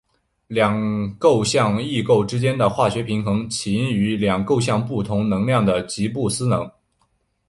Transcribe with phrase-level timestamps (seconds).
[0.47, 6.67] 两构象异构之间的化学平衡起因于两构象不同能量的吉布斯能。